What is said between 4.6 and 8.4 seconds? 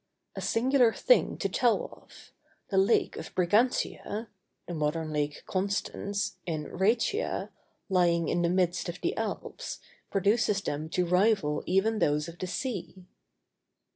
(the modern Lake Constance), in Rhætia, lying